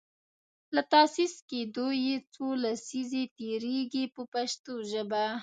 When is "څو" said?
2.33-2.45